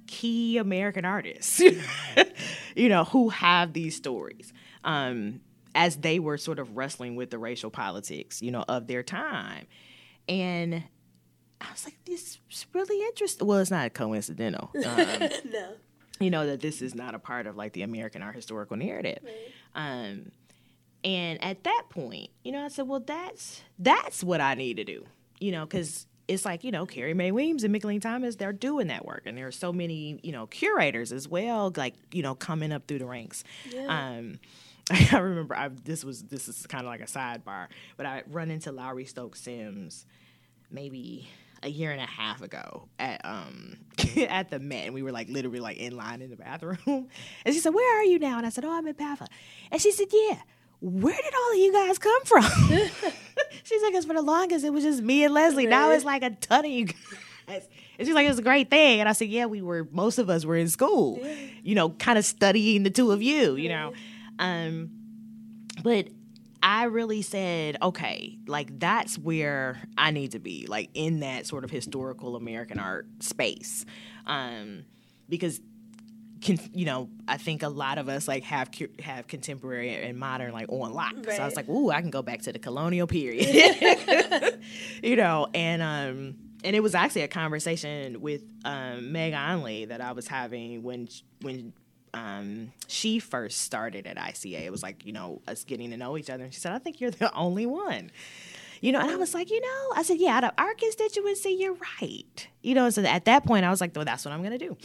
[0.08, 1.60] key American artists,
[2.76, 4.52] you know, who have these stories.
[4.84, 5.42] Um,
[5.74, 9.68] as they were sort of wrestling with the racial politics, you know, of their time.
[10.28, 10.84] And
[11.62, 13.48] I was like, this is really interesting.
[13.48, 14.72] Well, it's not coincidental.
[14.86, 15.74] Um, no.
[16.20, 19.20] You know, that this is not a part of like the American art historical narrative.
[19.24, 19.34] Right.
[19.74, 20.32] Um,
[21.04, 24.84] and at that point, you know, I said, well, that's that's what I need to
[24.84, 25.06] do.
[25.40, 28.88] You know, because it's like, you know, Carrie Mae Weems and Mickalene Thomas, they're doing
[28.88, 29.24] that work.
[29.26, 32.88] And there are so many, you know, curators as well, like, you know, coming up
[32.88, 33.44] through the ranks.
[33.70, 34.16] Yeah.
[34.18, 34.40] Um,
[35.12, 37.68] I remember I, this was this is kind of like a sidebar,
[37.98, 40.06] but I run into Lowery Stokes Sims
[40.72, 41.30] maybe
[41.64, 43.78] a year and a half ago at um
[44.30, 46.78] at the Met, and we were like literally like in line in the bathroom,
[47.46, 49.28] and she said, "Where are you now?" And I said, "Oh, I'm in PAFA,"
[49.72, 50.40] and she said, "Yeah."
[50.84, 52.44] Where did all of you guys come from?
[53.72, 55.66] She's like, "Cause for the longest it was just me and Leslie.
[55.66, 56.86] Now it's like a ton of you
[57.48, 59.00] guys." And she's like, it's a great thing.
[59.00, 61.20] And I said, yeah, we were, most of us were in school,
[61.62, 63.94] you know, kind of studying the two of you, you know.
[64.40, 64.90] Um,
[65.84, 66.08] but
[66.64, 71.64] I really said, okay, like that's where I need to be, like in that sort
[71.64, 73.86] of historical American art space,
[74.26, 74.86] um,
[75.30, 75.60] because.
[76.42, 78.70] Can, you know, I think a lot of us like have
[79.04, 81.14] have contemporary and modern like on lock.
[81.18, 81.38] Right.
[81.38, 83.46] So I was like, "Ooh, I can go back to the colonial period,"
[85.04, 90.02] you know, and um, and it was actually a conversation with um, Meg Onli that
[90.02, 91.08] I was having when
[91.42, 91.74] when
[92.14, 94.62] um, she first started at ICA.
[94.62, 96.44] It was like, you know, us getting to know each other.
[96.44, 98.12] And she said, I think you're the only one.
[98.82, 101.52] You know, and I was like, you know, I said, yeah, out of our constituency,
[101.52, 102.48] you're right.
[102.64, 104.70] You know, so at that point, I was like, well, that's what I'm going to
[104.70, 104.78] do.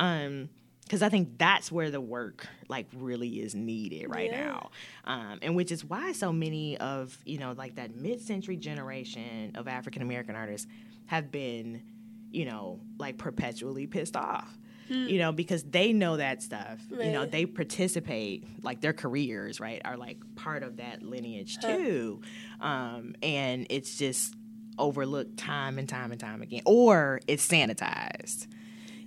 [0.00, 0.48] Um,
[0.84, 4.44] because I think that's where the work like really is needed right yeah.
[4.44, 4.70] now,
[5.04, 9.68] um, and which is why so many of you know like that mid-century generation of
[9.68, 10.66] African American artists
[11.06, 11.82] have been,
[12.30, 14.56] you know, like perpetually pissed off
[14.90, 15.08] mm.
[15.08, 16.80] you know, because they know that stuff.
[16.90, 17.06] Right.
[17.06, 22.20] You know, they participate, like their careers, right, are like part of that lineage too.
[22.60, 22.66] Huh.
[22.66, 24.34] Um, and it's just
[24.78, 28.46] overlooked time and time and time again, or it's sanitized.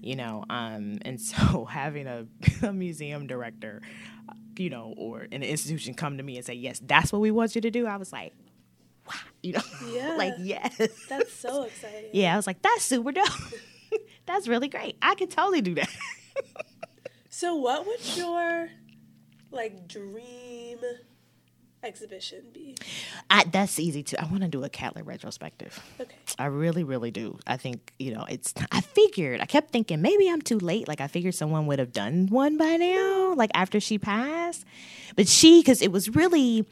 [0.02, 2.26] You know, um, and so having a,
[2.62, 3.82] a museum director,
[4.58, 7.56] you know, or an institution come to me and say, "Yes, that's what we want
[7.56, 8.34] you to do," I was like,
[9.08, 10.78] wow, you know, yeah, like yes,
[11.10, 12.10] that's so exciting.
[12.14, 13.28] Yeah, I was like, that's super dope.
[14.26, 14.98] That's really great.
[15.02, 15.90] I could totally do that.
[17.30, 18.68] so, what would your
[19.52, 20.80] like dream
[21.84, 22.76] exhibition be?
[23.30, 24.18] I, that's easy too.
[24.20, 25.80] I want to do a Catlett retrospective.
[26.00, 26.16] Okay.
[26.40, 27.40] I really, really do.
[27.48, 28.54] I think you know it's.
[28.72, 29.42] I figured.
[29.42, 30.88] I kept thinking maybe I'm too late.
[30.88, 34.66] Like I figured someone would have done one by now, like after she passed.
[35.16, 36.66] But she, because it was really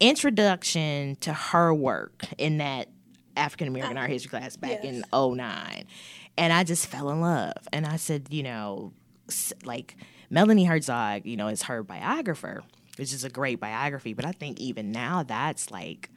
[0.00, 2.88] introduction to her work in that
[3.36, 5.02] African American art ah, history class back Yes.
[5.12, 5.84] in '09,
[6.36, 7.54] and I just fell in love.
[7.72, 8.92] And I said, you know,
[9.64, 9.96] like
[10.30, 12.62] Melanie Herzog, you know, is her biographer,
[12.96, 14.14] which is a great biography.
[14.14, 16.10] But I think even now that's like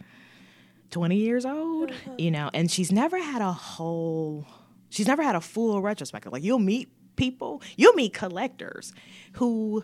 [0.91, 4.45] 20 years old, you know, and she's never had a whole,
[4.89, 6.31] she's never had a full retrospective.
[6.31, 8.93] Like you'll meet people, you'll meet collectors
[9.33, 9.83] who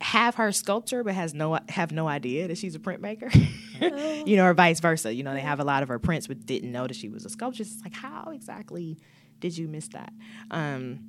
[0.00, 3.34] have her sculpture but has no have no idea that she's a printmaker.
[4.26, 5.12] you know, or vice versa.
[5.12, 7.24] You know, they have a lot of her prints but didn't know that she was
[7.24, 7.62] a sculptor.
[7.62, 8.98] It's like how exactly
[9.40, 10.12] did you miss that?
[10.50, 11.00] Um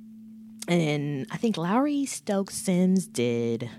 [0.68, 3.70] and I think Lowery Stokes Sims did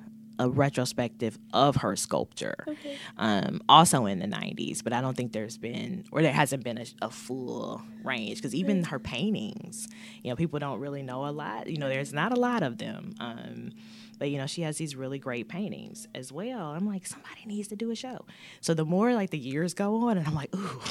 [0.41, 2.97] a retrospective of her sculpture, Okay.
[3.17, 6.79] um, also in the 90s, but I don't think there's been, or there hasn't been
[6.79, 9.87] a, a full range because even her paintings,
[10.23, 11.67] you know, people don't really know a lot.
[11.67, 13.13] You know, there's not a lot of them.
[13.19, 13.71] Um,
[14.17, 16.71] but, you know, she has these really great paintings as well.
[16.71, 18.25] I'm like, somebody needs to do a show.
[18.61, 20.81] So the more like the years go on, and I'm like, ooh,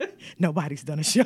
[0.38, 1.24] nobody's done a show.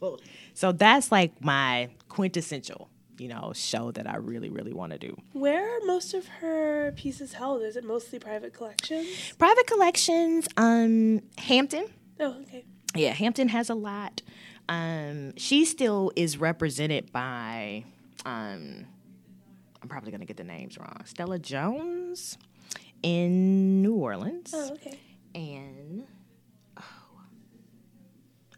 [0.54, 5.16] so that's like my quintessential, you know, show that I really, really want to do.
[5.32, 7.62] Where are most of her pieces held?
[7.62, 9.32] Is it mostly private collections?
[9.38, 11.86] Private collections, um, Hampton.
[12.20, 12.64] Oh, okay.
[12.94, 14.22] Yeah, Hampton has a lot.
[14.68, 17.84] Um, she still is represented by,
[18.24, 18.86] um,
[19.82, 21.02] I'm probably going to get the names wrong.
[21.04, 22.38] Stella Jones
[23.02, 24.52] in New Orleans.
[24.54, 24.98] Oh, okay.
[25.34, 26.06] And,
[26.78, 26.82] oh,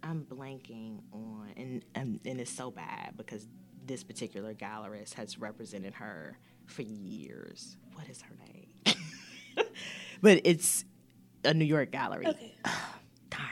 [0.02, 3.48] I'm blanking on, and, and, and it's so bad because
[3.86, 7.76] this particular gallerist has represented her for years.
[7.94, 8.96] What is her name?
[10.20, 10.84] but it's
[11.44, 12.26] a New York gallery.
[12.26, 12.54] Okay.
[13.30, 13.42] Darn.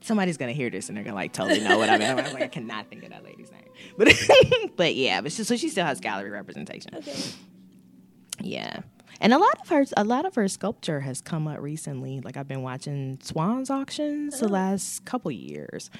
[0.00, 2.10] Somebody's gonna hear this and they're gonna like totally know what I mean.
[2.10, 3.60] I'm like, I cannot think of that lady's name.
[3.98, 4.08] But
[4.76, 6.94] but yeah, but she, so she still has gallery representation.
[6.94, 7.16] Okay.
[8.40, 8.80] Yeah.
[9.20, 12.20] And a lot of her a lot of her sculpture has come up recently.
[12.20, 15.90] Like I've been watching Swann's auctions the last couple years.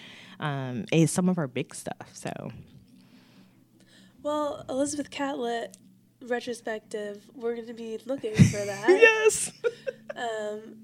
[0.41, 2.11] Um, and some of her big stuff.
[2.13, 2.51] So
[4.23, 5.77] Well, Elizabeth Catlett
[6.23, 8.87] retrospective, we're going to be looking for that.
[8.89, 9.53] Yes.
[10.17, 10.77] Um,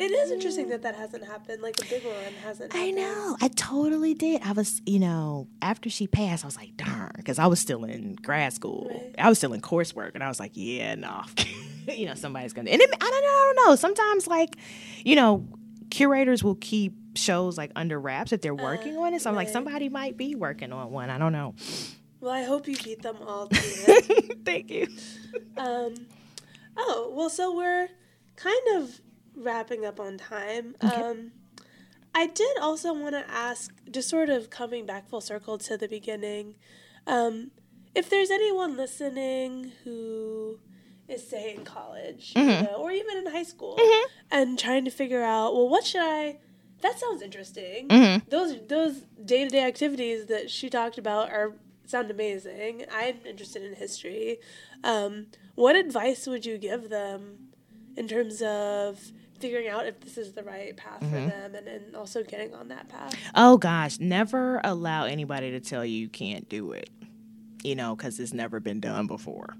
[0.00, 1.62] it is interesting that that hasn't happened.
[1.62, 2.72] Like the big one hasn't.
[2.74, 3.36] I know.
[3.40, 4.40] I totally did.
[4.42, 7.84] I was, you know, after she passed, I was like, darn, because I was still
[7.84, 8.88] in grad school.
[8.90, 9.14] Right.
[9.18, 11.22] I was still in coursework, and I was like, yeah, no,
[11.92, 12.70] you know, somebody's gonna.
[12.70, 13.28] And it, I don't know.
[13.28, 13.76] I don't know.
[13.76, 14.56] Sometimes, like,
[15.04, 15.46] you know,
[15.90, 19.20] curators will keep shows like under wraps if they're working on it.
[19.20, 21.10] So I'm like, somebody might be working on one.
[21.10, 21.54] I don't know.
[22.20, 24.44] Well, I hope you beat them all to it.
[24.44, 24.86] Thank you.
[25.56, 25.94] um,
[26.76, 27.88] oh, well, so we're
[28.36, 29.00] kind of
[29.36, 30.74] wrapping up on time.
[30.80, 31.32] Um,
[32.14, 35.88] I did also want to ask, just sort of coming back full circle to the
[35.88, 36.56] beginning,
[37.06, 37.50] um,
[37.94, 40.58] if there's anyone listening who
[41.08, 43.76] is, say, in college, you know, or even in high school,
[44.30, 46.38] and trying to figure out, well, what should I?
[46.82, 47.88] That sounds interesting.
[48.28, 51.52] Those those day to day activities that she talked about are
[51.86, 52.84] sound amazing.
[52.92, 54.38] I'm interested in history.
[54.82, 57.50] Um, what advice would you give them
[57.96, 61.96] in terms of figuring out if this is the right path for them and, and
[61.96, 63.14] also getting on that path?
[63.34, 66.90] Oh gosh, never allow anybody to tell you you can't do it.
[67.62, 69.54] You know, because it's never been done before.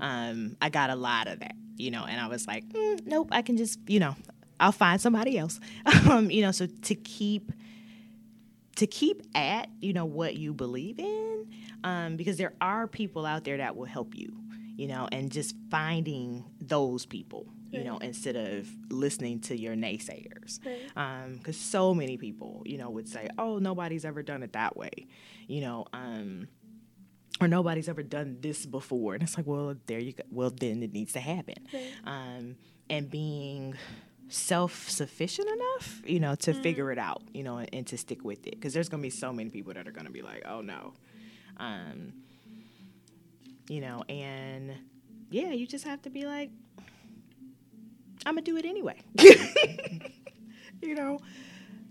[0.00, 3.28] Um, I got a lot of that, you know, and I was like, mm, nope,
[3.32, 4.16] I can just, you know,
[4.58, 5.60] I'll find somebody else.
[6.08, 7.52] um, you know, so to keep
[8.76, 11.46] to keep at, you know, what you believe in,
[11.84, 14.36] um, because there are people out there that will help you,
[14.76, 20.60] you know, and just finding those people, you know, instead of listening to your naysayers.
[21.38, 25.06] Because so many people, you know, would say, "Oh, nobody's ever done it that way,"
[25.46, 26.48] you know, um,
[27.40, 30.22] or nobody's ever done this before, and it's like, well, there you go.
[30.30, 31.66] Well, then it needs to happen,
[32.04, 32.56] um,
[32.88, 33.74] and being
[34.28, 38.46] self-sufficient enough, you know, to figure it out, you know, and, and to stick with
[38.46, 40.94] it, because there's gonna be so many people that are gonna be like, "Oh no,"
[41.58, 42.12] um,
[43.68, 44.72] you know, and
[45.30, 46.50] yeah, you just have to be like,
[48.26, 49.00] I'm gonna do it anyway.
[50.82, 51.18] you know,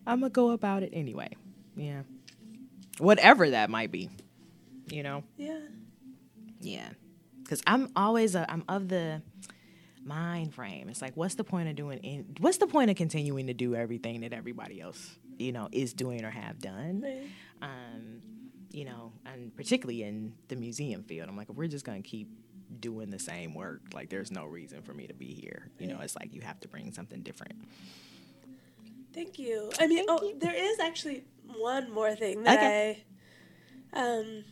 [0.06, 1.36] I'm gonna go about it anyway.
[1.76, 2.04] Yeah.
[3.00, 4.10] Whatever that might be.
[4.90, 5.24] You know?
[5.38, 5.60] Yeah.
[6.62, 6.90] Yeah.
[7.48, 9.22] Cause I'm always a, I'm of the
[10.04, 10.90] mind frame.
[10.90, 12.00] It's like, what's the point of doing?
[12.00, 15.94] In, what's the point of continuing to do everything that everybody else, you know, is
[15.94, 17.02] doing or have done?
[17.02, 17.28] Right.
[17.62, 18.22] Um,
[18.72, 22.30] you know, and particularly in the museum field, I'm like, we're just gonna keep
[22.80, 23.82] doing the same work.
[23.94, 25.70] Like there's no reason for me to be here.
[25.80, 27.54] You know, it's like you have to bring something different.
[29.14, 29.72] Thank you.
[29.80, 30.40] I mean, Thank oh, you.
[30.40, 31.24] there is actually
[31.58, 33.04] one more thing that Okay.
[33.94, 34.00] I.
[34.00, 34.44] Um,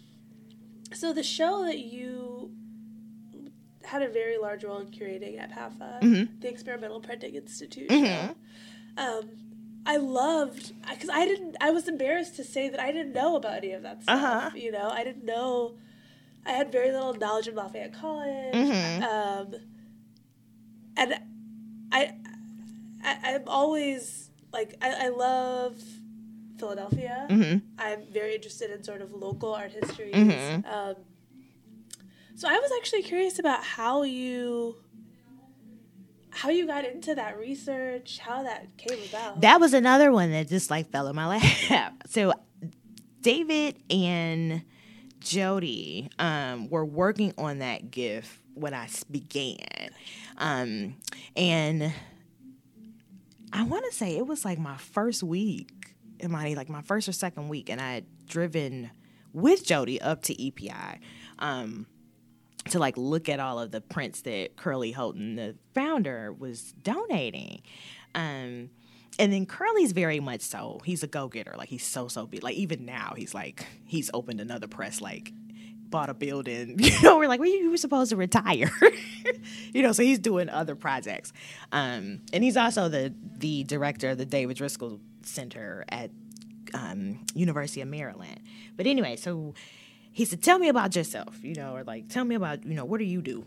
[0.93, 2.51] so the show that you
[3.83, 6.39] had a very large role in curating at PAFA, Mhm.
[6.41, 8.35] the Experimental Printing Institute Mhm.
[8.97, 9.29] Um,
[9.85, 11.55] I loved because I didn't.
[11.59, 14.15] I was embarrassed to say that I didn't know about any of that stuff.
[14.23, 14.49] Uh-huh.
[14.55, 15.77] You know, I didn't know.
[16.45, 18.53] I had very little knowledge of Lafayette College.
[18.55, 19.03] Mhm.
[19.03, 19.55] Um,
[20.97, 21.13] and
[21.91, 22.13] I,
[23.03, 25.77] I, I'm always like I, I love
[26.57, 27.25] Philadelphia.
[27.29, 30.15] hmm I'm very interested in sort of local art histories.
[30.15, 30.65] Mhm.
[30.65, 30.95] Um,
[32.35, 34.75] so I was actually curious about how you
[36.33, 39.41] how you got into that research, how that came about.
[39.41, 41.27] That was another one that just like fell in my
[41.69, 42.03] lap.
[42.07, 42.33] So
[43.21, 44.63] David and
[45.21, 49.91] Jody um, were working on that gift when I began,
[50.37, 50.95] um,
[51.37, 51.93] and
[53.53, 57.13] I want to say it was like my first week, Imani, like my first or
[57.13, 58.91] second week, and I had driven
[59.31, 60.99] with Jody up to EPI.
[61.39, 61.87] Um,
[62.69, 67.63] to like look at all of the prints that Curlee Holton, the founder, was donating.
[68.13, 68.69] Um,
[69.19, 70.79] and then Curlee's very much so.
[70.83, 71.55] He's a go getter.
[71.57, 72.43] Like he's so so big.
[72.43, 75.01] Like even now, he's like he's opened another press.
[75.01, 75.33] Like
[75.91, 76.79] bought a building.
[76.79, 78.71] You know, we're like, well, you were supposed to retire.
[79.73, 81.33] you know, so he's doing other projects.
[81.71, 86.09] Um, and he's also the the director of the David Driskell Center at
[86.73, 88.39] um, University of Maryland.
[88.77, 89.53] But anyway, so
[90.11, 92.85] he said, "Tell me about yourself," you know, or like, "Tell me about, you know,
[92.85, 93.45] what do you do?"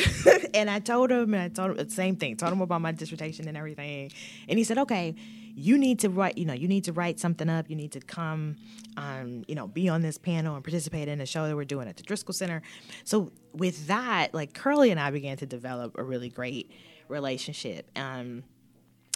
[0.54, 2.36] and I told him, and I told him the same thing.
[2.36, 4.10] Told him about my dissertation and everything,
[4.48, 5.14] and he said, "Okay,
[5.54, 6.38] you need to write.
[6.38, 7.68] You know, you need to write something up.
[7.68, 8.56] You need to come,
[8.96, 11.88] um, you know, be on this panel and participate in a show that we're doing
[11.88, 12.62] at the Driskell Center."
[13.04, 16.70] So with that, like Curlee and I began to develop a really great
[17.08, 17.90] relationship.
[17.96, 18.44] Um,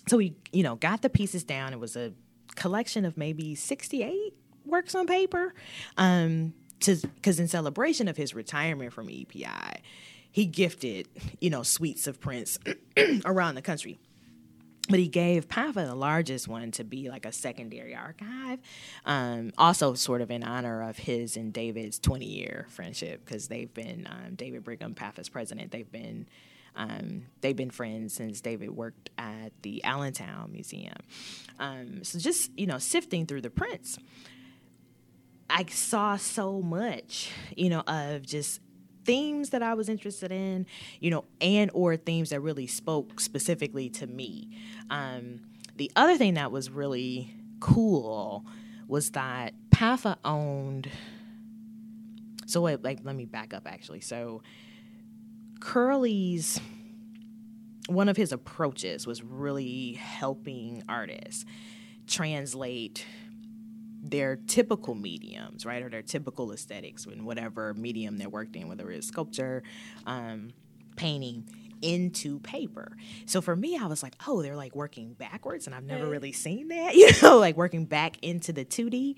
[0.08, 1.72] so we, you know, got the pieces down.
[1.72, 2.12] It was a
[2.54, 4.34] collection of maybe sixty-eight
[4.66, 5.54] works on paper.
[5.96, 9.80] Um, because in celebration of his retirement from EPI,
[10.36, 11.08] he gifted
[11.40, 12.58] you know suites of prints
[13.24, 13.98] around the country.
[14.90, 18.60] But he gave PAFA the largest one to be like a secondary archive,
[19.06, 23.72] um, also sort of in honor of his and David's 20 year friendship because they've
[23.72, 25.72] been um, David Brigham, PAFA's president.
[25.72, 26.28] They've been
[26.76, 30.98] um, they've been friends since David worked at the Allentown Museum.
[31.58, 33.98] Um, so just you know sifting through the prints,
[35.48, 38.60] I saw so much, you know, of just
[39.06, 40.66] themes that I was interested in,
[41.00, 44.50] you know, and or themes that really spoke specifically to me.
[44.90, 45.40] Um,
[45.76, 48.44] the other thing that was really cool
[48.88, 50.90] was that PAFA owned.
[52.46, 54.00] So wait, like let me back up actually.
[54.00, 54.42] So
[55.60, 56.60] Curlee's
[57.88, 61.44] one of his approaches was really helping artists
[62.06, 63.04] translate
[64.10, 68.90] their typical mediums, right, or their typical aesthetics in whatever medium they worked in, whether
[68.90, 69.62] it's sculpture,
[70.06, 70.50] um,
[70.96, 71.48] painting,
[71.82, 72.96] into paper.
[73.26, 76.32] So for me, I was like, oh, they're like working backwards, and I've never really
[76.32, 79.16] seen that, you know, like working back into the 2D.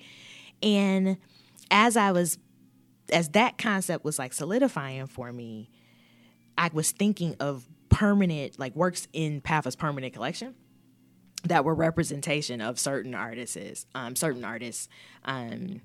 [0.61, 1.17] And
[1.71, 2.37] as I was,
[3.11, 5.69] as that concept was like solidifying for me,
[6.57, 10.55] I was thinking of permanent, like works in PAFA's permanent collection
[11.43, 14.89] that were representation of certain artists, um, certain artists,
[15.25, 15.81] um,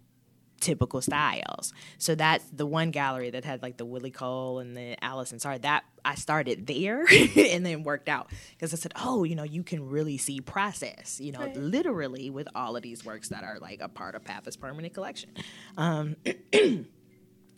[0.60, 1.74] typical styles.
[1.98, 5.58] So that's the one gallery that had like the Willie Cole and the Allison Sorry.
[5.58, 7.04] That I started there
[7.36, 11.20] and then worked out because I said, oh, you know, you can really see process,
[11.20, 11.56] you know, Right.
[11.56, 15.30] literally with all of these works that are like a part of PAFA's permanent collection.
[15.76, 16.16] Um,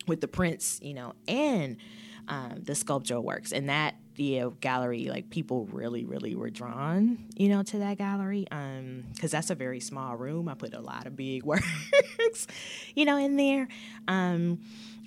[0.06, 1.76] with the prints, you know, and
[2.28, 3.52] um, the sculptural works.
[3.52, 7.98] And that you know, gallery, like people really, really were drawn, you know, to that
[7.98, 8.46] gallery.
[8.50, 10.48] Um, because that's a very small room.
[10.48, 12.46] I put a lot of big works,
[12.94, 13.68] you know, in there.
[14.08, 14.60] Um,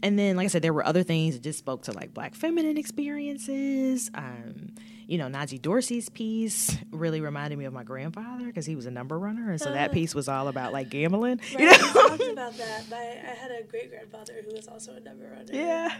[0.03, 2.35] and then, like I said, there were other things that just spoke to like black
[2.35, 4.09] feminine experiences.
[4.13, 4.69] Um,
[5.07, 8.91] you know, Najee Dorsey's piece really reminded me of my grandfather because he was a
[8.91, 9.93] number runner, and so that Uh.
[9.93, 11.39] piece was all about like gambling.
[11.55, 11.77] Right, You know?
[11.77, 12.83] talked about that.
[12.91, 15.51] My, I had a great grandfather who was also a number runner.
[15.51, 15.95] yeah.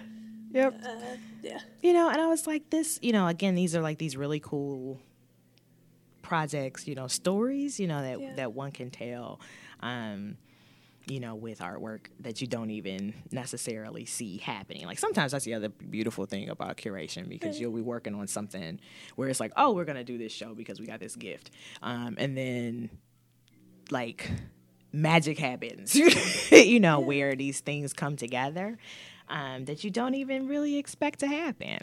[0.52, 0.82] Yep.
[0.86, 0.90] Uh,
[1.44, 1.60] yeah.
[1.82, 4.40] you know and i was like this you know again these are like these really
[4.40, 5.00] cool
[6.22, 8.36] projects you know stories you know that Yeah.
[8.36, 9.40] that one can tell
[9.80, 10.38] um
[11.08, 15.54] you know with artwork that you don't even necessarily see happening like sometimes that's the
[15.56, 17.62] other beautiful thing about curation because Right.
[17.62, 18.80] you'll be working on something
[19.16, 21.50] where it's like oh we're gonna do this show because we got this gift
[21.82, 22.90] um and then
[23.90, 24.30] like
[24.92, 25.96] magic happens
[26.52, 28.78] you know where these things come together
[29.30, 31.80] um, that you don't even really expect to happen,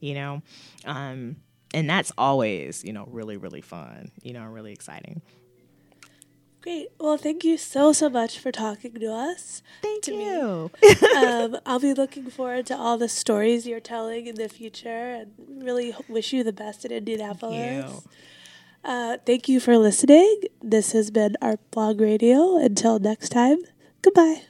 [0.00, 0.42] you know?
[0.84, 1.36] Um,
[1.72, 5.22] and that's always, you know, really, really fun, you know, really exciting.
[6.62, 6.88] Great.
[6.98, 9.62] Well, thank you so, so much for talking to us.
[9.80, 10.70] Thank to you.
[11.16, 15.32] um, I'll be looking forward to all the stories you're telling in the future and
[15.48, 18.06] really wish you the best in Indianapolis.
[18.84, 20.42] Uh, thank you for listening.
[20.60, 22.56] This has been Art Blog Radio.
[22.56, 23.58] Until next time,
[24.02, 24.42] goodbye.